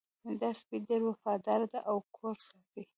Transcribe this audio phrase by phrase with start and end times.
[0.39, 2.81] دا سپی ډېر وفادار ده او کور ساتي